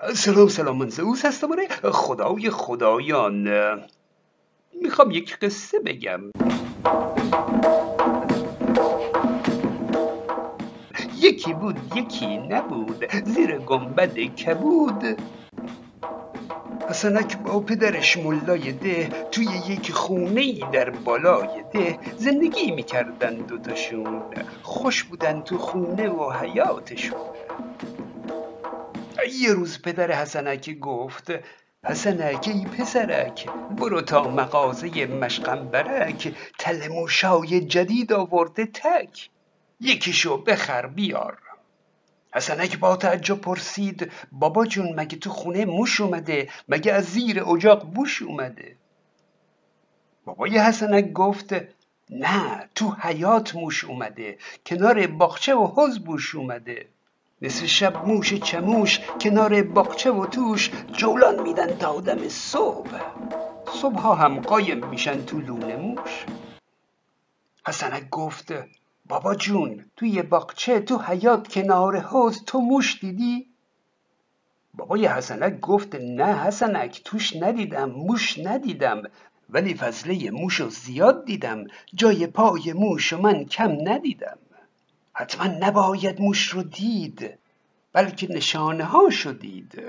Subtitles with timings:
[0.00, 1.52] سلام سلام من زئوس هستم.
[1.52, 3.48] آره خدای خدایان.
[4.82, 6.20] می‌خوام یک قصه بگم.
[11.16, 13.04] یکی بود یکی نبود.
[13.24, 15.04] زیر گنبد کبود.
[16.88, 24.22] حسنک با پدرش ملای ده توی یک خونه ای در بالای ده زندگی می‌کردن دوتاشون.
[24.62, 27.20] خوش بودن تو خونه و حیاتشون.
[29.28, 31.30] یه روز پدر حسنک گفت
[31.84, 39.30] حسنک ای پسرک برو تا مغازه مشقنبرک تل موشای جدید آورده تک
[39.80, 41.38] یکیشو بخر بیار.
[42.34, 47.84] حسنک با تعجب پرسید بابا جون مگه تو خونه موش اومده؟ مگه از زیر اجاق
[47.84, 48.76] بوش اومده؟
[50.24, 51.54] بابای حسنک گفت
[52.10, 56.86] نه تو حیات موش اومده کنار باغچه و حوز بوش اومده.
[57.42, 63.00] نصف شب موش چموش کنار باغچه و توش جولان میدن تا دم صبح
[63.72, 66.26] صبح ها هم قایم میشن تو لونه موش
[67.66, 68.52] حسنک گفت
[69.06, 73.46] بابا جون توی باغچه تو حیات کنار حوز تو موش دیدی؟
[74.74, 79.02] بابای حسنک گفت نه حسنک توش ندیدم موش ندیدم
[79.50, 84.38] ولی فضله موش رو زیاد دیدم جای پای موش و من کم ندیدم
[85.20, 87.38] حتما نباید موش رو دید
[87.92, 89.84] بلکه نشانه هاشو دید.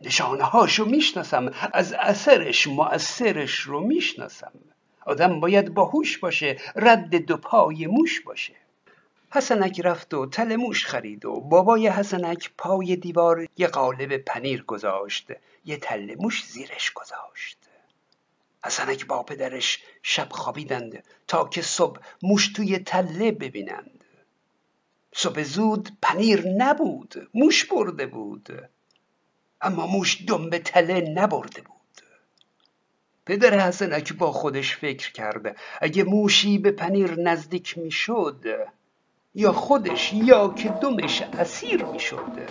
[0.00, 4.52] نشانه هاشو می‌شناسم از اثرش مؤثرش رو می‌شناسم.
[5.06, 8.52] آدم باید باهوش باشه رد دو پای موش باشه.
[9.30, 15.32] حسنک رفت و تل موش خرید و بابای حسنک پای دیوار یه قالب پنیر گذاشت
[15.64, 17.58] یه تله موش زیرش گذاشت.
[18.64, 23.95] حسنک با پدرش شب خوابیدند تا که صبح موش توی تله ببینند.
[25.18, 28.48] صبح زود پنیر نبود موش برده بود.
[29.60, 31.76] اما موش دنبه تله نبرده بود.
[33.26, 38.44] پدر حسنک با خودش فکر کرده اگه موشی به پنیر نزدیک می‌شد
[39.34, 42.48] یا خودش یا که دمش اسیر می‌شد.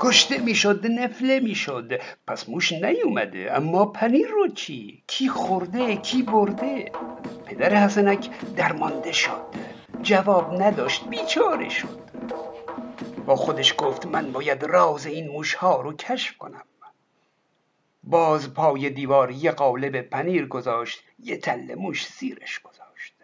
[0.00, 2.00] کشته می‌شد نفله می‌شد.
[2.26, 6.92] پس موش نیومده اما پنیر رو چی؟ کی خورده کی برده؟
[7.46, 9.79] پدر حسنک درمانده شد.
[10.02, 12.00] جواب نداشت بیچاره شد.
[13.26, 16.64] با خودش گفت من باید راز این موشها رو کشف کنم.
[18.04, 23.14] باز پای دیوار یه قالب پنیر گذاشت یه تله موش زیرش گذاشت.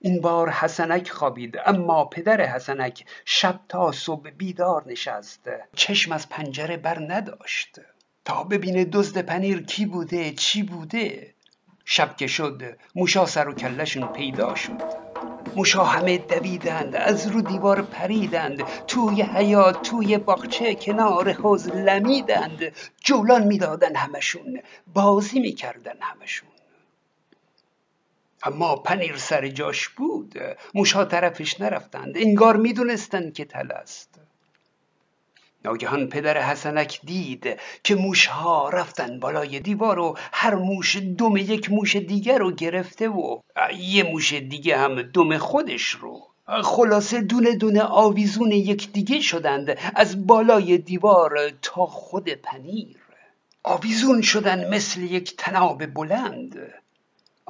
[0.00, 5.50] این بار حسنک خوابید اما پدر حسنک شب تا صبح بیدار نشست.
[5.76, 7.80] چشم از پنجره بر نداشت.
[8.24, 11.34] تا ببینه دزد پنیر کی بوده چی بوده.
[11.84, 15.09] شب که شد موشا سر و کلشون پیدا شد.
[15.56, 22.72] موشا همه دویدند از رو دیوار پریدند توی حیات توی باغچه کنار حوز لمیدند.
[23.04, 24.60] جولان می‌دادن همشون
[24.94, 26.48] بازی می‌کردن همشون.
[28.42, 30.34] اما پنیر سر جاش بود
[30.74, 32.16] موشا طرفش نرفتند.
[32.16, 34.09] انگار می‌دونستند که تل است.
[35.64, 41.96] ناگهان پدر حسنک دید که موشها رفتن بالای دیوار و هر موش دم یک موش
[41.96, 43.40] دیگر رو گرفته و
[43.78, 46.20] یه موش دیگه هم دم خودش رو.
[46.62, 52.96] خلاصه دونه دونه آویزون یک دیگه شدند از بالای دیوار تا خود پنیر.
[53.62, 56.72] آویزون شدن مثل یک تناب بلند.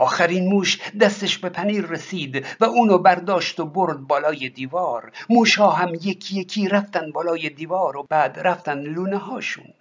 [0.00, 5.12] آخرین موش دستش به پنیر رسید و اونو برداشت و برد بالای دیوار.
[5.30, 9.74] موشها هم یکی یکی رفتن بالای دیوار و بعد رفتن لونه هاشون.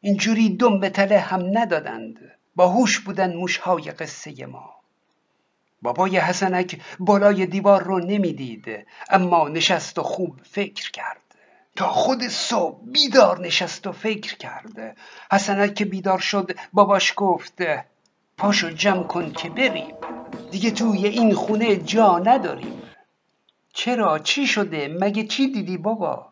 [0.00, 2.18] اینجوری دم به تله هم ندادند.
[2.56, 4.74] باهوش بودن موشهای قصه ما.
[5.82, 11.22] بابای حسنک بالای دیوار رو نمی‌دید اما نشست و خوب فکر کرد.
[11.76, 14.96] تا خود صبح بیدار نشست و فکر کرد.
[15.32, 17.62] حسنک که بیدار شد باباش گفت
[18.38, 19.94] پاشو جمع کن که بریم
[20.50, 22.82] دیگه توی این خونه جا نداریم.
[23.72, 26.26] چرا؟ چی شده؟ مگه چی دیدی بابا؟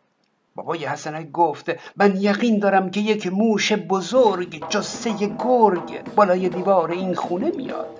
[0.54, 7.14] بابای حسنک گفت من یقین دارم که یک موش بزرگ جسه گرگ بالای دیوار این
[7.14, 7.98] خونه میاد.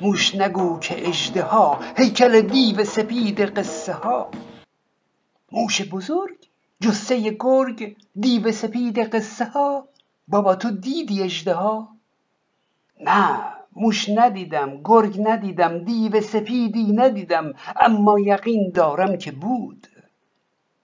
[0.00, 4.30] موش نگو که اجده ها هیکل دیو سپید قصه ها.
[5.52, 6.38] موش بزرگ
[6.80, 9.88] جسه گرگ دیو سپید قصه ها.
[10.28, 11.97] بابا تو دیدی اجده ها
[13.00, 13.40] نه
[13.76, 19.86] موش ندیدم گرگ ندیدم دیو سپیدی ندیدم اما یقین دارم که بود.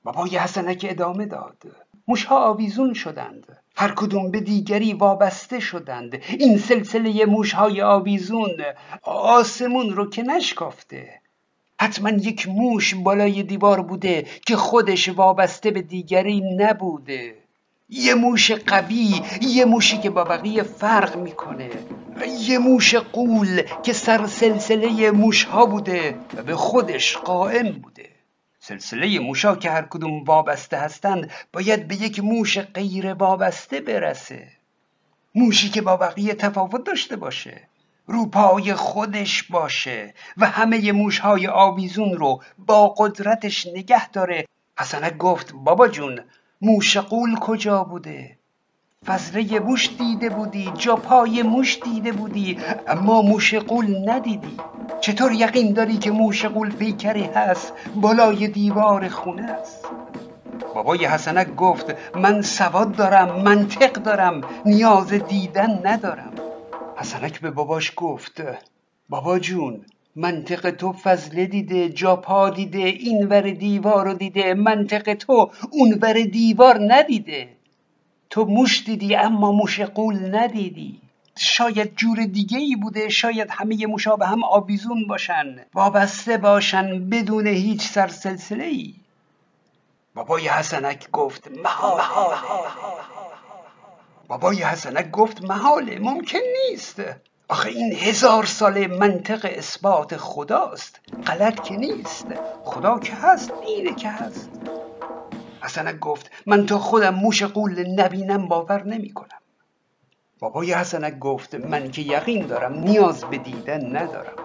[0.05, 1.63] بابای حسنک ادامه داد
[2.09, 6.23] موشها آویزون شدند هر کدوم به دیگری وابسته شدند.
[6.29, 8.51] این سلسله موشهای آویزون
[9.03, 11.21] آسمون رو که نشکافته.
[11.81, 17.44] حتما یک موش بالای دیوار بوده که خودش وابسته به دیگری نبوده.
[17.89, 21.71] یه موش قوی یه موشی که با بقیه فرق می‌کنه.
[22.39, 28.09] یه موش قول که سر سلسله موش ها بوده و به خودش قائم بوده.
[28.61, 34.49] سلسله موشا که هر کدوم وابسته هستند باید به یک موش غیر وابسته برسه.
[35.35, 37.69] موشی که با بقیه تفاوت داشته باشه
[38.07, 44.47] روپای خودش باشه و همه موشهای آویزون رو با قدرتش نگه داره.
[44.79, 46.21] حسنک گفت بابا جون
[46.63, 48.39] موش قول کجا بوده؟
[49.07, 52.59] فضله موش دیده بودی جا پای موش دیده بودی
[52.89, 54.57] اما موش قول ندیدی.
[55.01, 59.87] چطور یقین داری که موش قول پیکری هست بالای دیوار خونه است؟
[60.75, 66.33] بابای حسنک گفت من سواد دارم منطق دارم نیاز دیدن ندارم.
[66.97, 68.43] حسنک به باباش گفت
[69.09, 69.85] بابا جون
[70.17, 76.13] منطق تو فضله دیده جاپا دیده این ور دیوار رو دیده منطق تو اون ور
[76.23, 77.49] دیوار ندیده.
[78.31, 81.01] تو موش دیدی اما موش قول ندیدی.
[81.39, 85.57] شاید جور دیگه ای بوده شاید همه موشا به هم آویزون باشن.
[85.75, 88.95] وابسته باشن بدون هیچ سرسلسله ای
[90.15, 92.05] بابای حسنک گفت محاله.
[94.29, 95.99] بابای حسنک گفت محاله.
[95.99, 96.39] ممکن
[96.71, 97.03] نیست.
[97.49, 101.01] آخه این هزار ساله منطق اثبات خداست.
[101.27, 102.27] غلط که نیست.
[102.65, 104.51] خدا که هست دیده که هست.
[105.61, 109.39] حسنک گفت من تا خودم موش قول نبینم باور نمی کنم
[110.39, 114.37] بابای حسنک گفت من که یقین دارم نیاز به دیدن ندارم.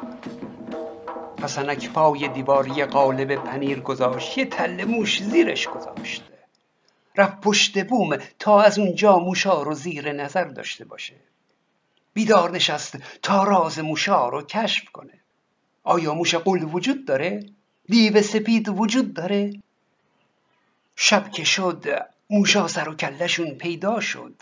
[1.44, 6.24] حسنک پای دیوار یه قالب پنیر گذاشت یه تله موش زیرش گذاشت.
[7.16, 11.16] رفت پشت بوم تا از اونجا موشا رو زیر نظر داشته باشه.
[12.14, 15.14] بیدار نشست تا راز موشا رو کشف کنه.
[15.84, 17.46] آیا موش قول وجود داره؟
[17.86, 19.54] دیو سپید وجود داره؟
[20.96, 21.86] شب که شد
[22.30, 24.36] موشا سر و کلشون پیدا شد.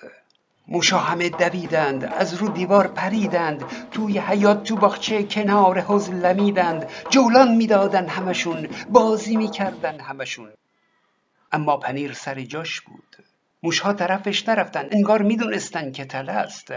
[0.67, 3.63] موشا همه دویدند از رو دیوار پریدند.
[3.91, 6.89] توی حیات تو باغچه کنار حوز لمیدند.
[7.09, 10.49] جولان می‌دادن همشون بازی می‌کردن همشون.
[11.51, 13.17] اما پنیر سر جاش بود.
[13.63, 16.73] موشها طرفش نرفتن انگار می‌دونستن که تله است.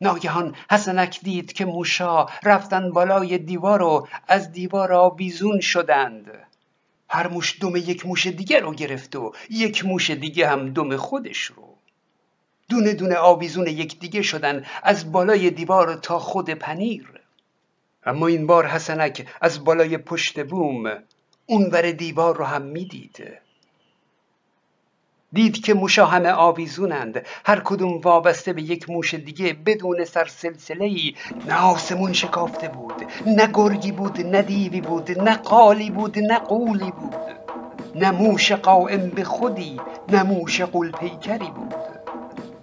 [0.00, 6.30] ناگهان حسنک دید که موشا رفتن بالای دیوار و از دیوار آویزون شدند.
[7.08, 11.42] هر موش دم یک موش دیگه رو گرفت و یک موش دیگه هم دم خودش
[11.42, 11.74] رو.
[12.68, 17.20] دونه دونه آویزون یک دیگه شدن از بالای دیوار تا خود پنیر.
[18.06, 21.02] اما این بار حسنک از بالای پشت بوم
[21.46, 23.43] اونور دیوار رو هم می‌دید.
[25.34, 27.26] دید که موشا همه آویزونند.
[27.44, 31.14] هر کدوم وابسته به یک موش دیگه بدون سر سلسله ای
[31.48, 32.94] نه آسمون شکافته بود
[33.26, 37.14] نه گرگی بود نه دیوی بود نه قالی بود نه قولی بود.
[37.94, 41.74] نه موش قائم به خودی نه موش قول پیکری بود.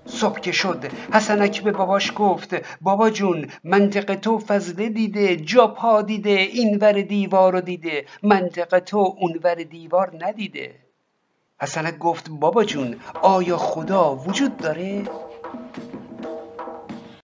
[0.06, 6.01] صبح که شد حسنک به باباش گفت بابا جون منطق تو فضله دیده جا پا
[6.01, 8.06] دیده این ور دیوار رو دیده.
[8.24, 10.90] منطق تو اون ور دیوار ندیده.
[11.62, 15.04] حسنک گفت بابا جون آیا خدا وجود داره؟